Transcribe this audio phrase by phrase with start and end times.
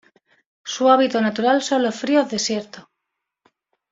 [0.65, 2.85] Su hábito natural son los fríos desiertos.